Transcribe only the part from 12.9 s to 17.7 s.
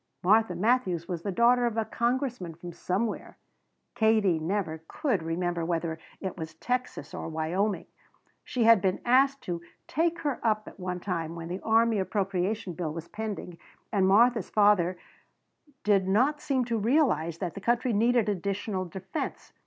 was pending and Martha's father did not seem to realize that the